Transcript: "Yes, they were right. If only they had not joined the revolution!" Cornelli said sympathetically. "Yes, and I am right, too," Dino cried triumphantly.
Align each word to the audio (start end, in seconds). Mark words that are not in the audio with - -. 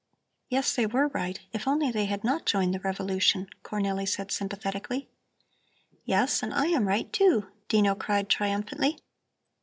"Yes, 0.49 0.75
they 0.75 0.87
were 0.87 1.09
right. 1.09 1.39
If 1.53 1.67
only 1.67 1.91
they 1.91 2.05
had 2.05 2.23
not 2.23 2.47
joined 2.47 2.73
the 2.73 2.79
revolution!" 2.79 3.45
Cornelli 3.63 4.07
said 4.07 4.31
sympathetically. 4.31 5.07
"Yes, 6.05 6.41
and 6.41 6.51
I 6.55 6.65
am 6.69 6.87
right, 6.87 7.13
too," 7.13 7.51
Dino 7.67 7.93
cried 7.93 8.27
triumphantly. 8.27 8.97